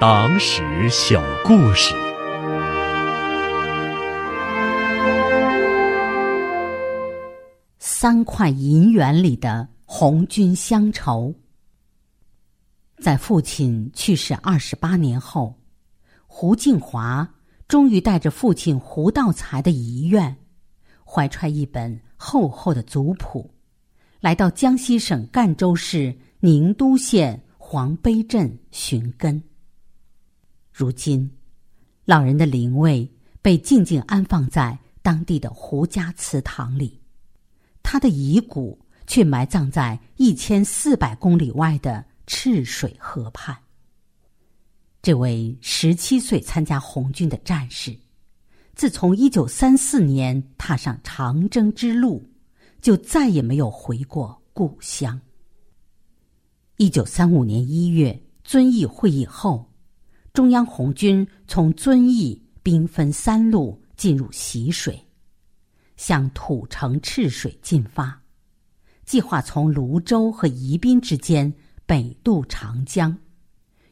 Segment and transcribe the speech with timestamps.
[0.00, 1.92] 党史小故事。
[7.80, 11.34] 三块银元里的红军乡愁。
[13.00, 15.58] 在父亲去世二十八年后，
[16.28, 17.28] 胡静华
[17.66, 20.36] 终于带着父亲胡道才的遗愿，
[21.04, 23.50] 怀揣一本厚厚的族谱，
[24.20, 29.42] 来到江西省赣州市宁都县黄陂镇寻根。
[30.78, 31.28] 如今，
[32.04, 33.10] 老人的灵位
[33.42, 37.00] 被静静安放在当地的胡家祠堂里，
[37.82, 42.04] 他的遗骨却埋葬在一千四百公里外的。
[42.30, 43.56] 赤水河畔，
[45.00, 47.96] 这位十七岁参加红军的战士，
[48.74, 52.22] 自从一九三四年踏上长征之路，
[52.82, 55.18] 就再也没有回过故乡。
[56.76, 59.67] 一九三五年一月遵义会议后，
[60.38, 65.04] 中央红军从遵义兵分三路进入习水，
[65.96, 68.22] 向土城赤水进发，
[69.04, 71.52] 计划从泸州和宜宾之间。
[71.86, 73.18] 北渡长江，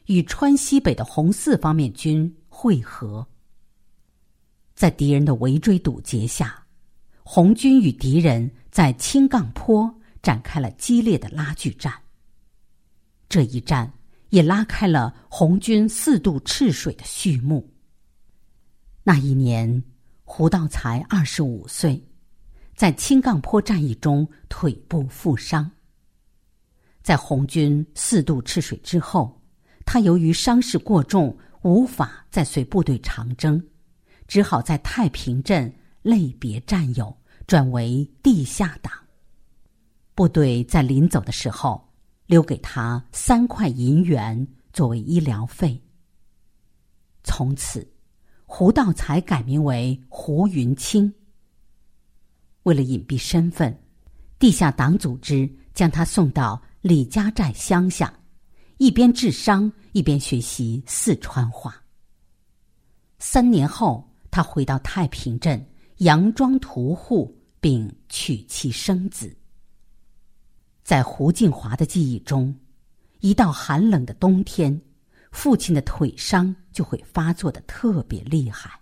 [0.05, 3.27] 与川西北的红四方面军会合。
[4.73, 6.65] 在敌人的围追堵截下，
[7.23, 11.93] 红军与敌人在青杠坡展开了激烈的拉锯战。
[13.27, 13.91] 这一战
[14.29, 17.69] 也拉开了红军四渡赤水的序幕。
[19.03, 19.83] 那一年，
[20.23, 22.05] 胡道才二十五岁，
[22.75, 25.71] 在青杠坡战役中腿部负伤。
[27.01, 29.41] 在红军四渡赤水之后，
[29.85, 33.65] 他由于伤势过重，无法再随部队长征，
[34.27, 37.15] 只好在太平镇类别战友，
[37.47, 38.91] 转为地下党。
[40.13, 41.86] 部队在临走的时候，
[42.27, 45.81] 留给他三块银元作为医疗费。
[47.23, 47.91] 从此，
[48.45, 51.11] 胡道才改名为胡云清。
[52.63, 53.75] 为了隐蔽身份，
[54.37, 56.61] 地下党组织将他送到。
[56.81, 58.13] 李家寨乡下，
[58.77, 61.83] 一边治伤，一边学习四川话。
[63.19, 69.35] 三年后，他回到太平镇，佯装屠户，并娶妻生子。
[70.87, 72.55] 在胡静华的记忆中，
[73.19, 74.81] 一到寒冷的冬天，
[75.33, 78.79] 父亲的腿伤就会发作的特别厉害。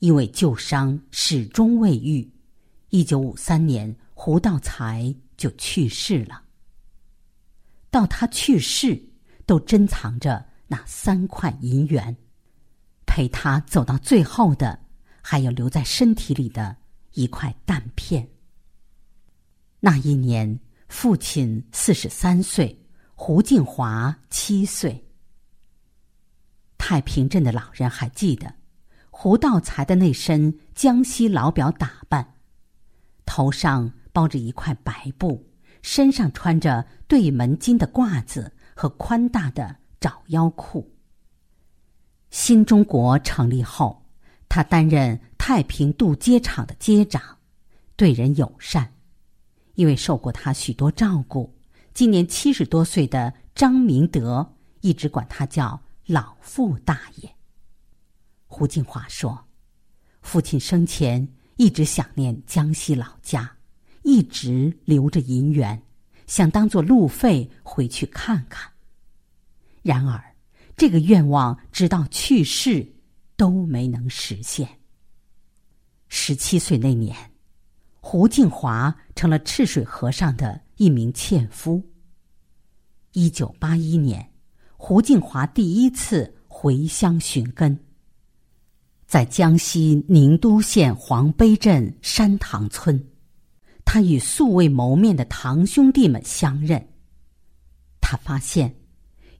[0.00, 2.28] 因为旧伤始终未愈，
[2.88, 6.42] 一九五三年，胡道才就去世了。
[7.88, 9.00] 到他去世，
[9.46, 12.16] 都珍藏着那三块银元，
[13.06, 14.76] 陪他走到最后的，
[15.22, 16.76] 还有留在身体里的
[17.12, 18.28] 一块弹片。
[19.80, 20.58] 那一年，
[20.88, 22.84] 父亲四十三岁，
[23.14, 25.06] 胡静华七岁。
[26.76, 28.54] 太平镇的老人还记得，
[29.10, 32.34] 胡道才的那身江西老表打扮，
[33.24, 35.44] 头上包着一块白布。
[35.80, 40.92] 身上穿着对门襟的褂子和宽大的找腰裤。
[42.30, 44.04] 新中国成立后，
[44.48, 47.22] 他担任太平渡街厂的街长，
[47.94, 48.92] 对人友善。
[49.78, 51.56] 因为受过他许多照顾，
[51.94, 57.32] 今年七十多岁的张明德一直管他叫老傅大爷。
[58.48, 59.46] 胡静华说
[60.20, 61.28] ：“父亲生前
[61.58, 63.48] 一直想念江西老家。”
[64.02, 65.80] 一直留着银元，
[66.26, 68.72] 想当做路费回去看看。
[69.82, 70.34] 然而，
[70.76, 72.90] 这个愿望直到去世
[73.36, 74.66] 都没能实现。
[76.08, 77.14] 十七岁那年，
[78.00, 81.82] 胡静华成了赤水河上的一名纤夫。
[83.14, 84.24] 一九八一年，
[84.76, 87.76] 胡静华第一次回乡寻根，
[89.08, 93.04] 在江西宁都县黄陂镇山塘村。
[93.84, 96.80] 他与素未谋面的堂兄弟们相认，
[98.00, 98.72] 他发现，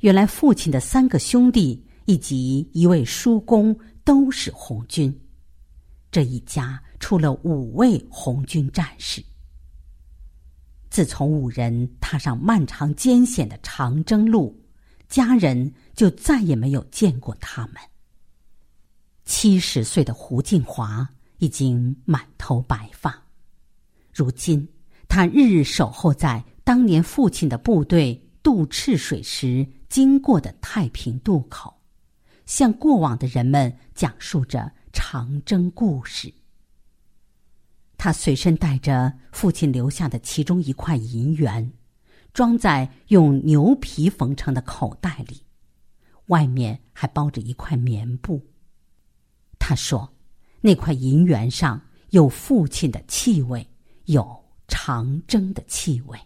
[0.01, 5.17] 原来父亲的三个兄弟以及一位叔公都是红军，
[6.11, 9.23] 这一家出了五位红军战士。
[10.99, 14.61] 自从五人踏上漫长艰险的长征路，
[15.09, 17.77] 家人就再也没有见过他们。
[19.25, 23.17] 七十岁的胡静华已经满头白发。
[24.13, 24.69] 如今，
[25.09, 31.73] 他日日守候在当年父亲的部队渡赤水时经过的太平渡口，
[32.45, 36.35] 向过往的人们讲述着长征故事。
[37.99, 41.73] 他随身带着父亲留下的其中一块银元，
[42.33, 45.43] 装在用牛皮缝成的口袋里，
[46.27, 48.41] 外面还包着一块棉布。
[49.59, 50.15] 他说
[50.63, 53.69] ：“那块银元上有父亲的气味，
[54.05, 56.17] 有长征的气味。”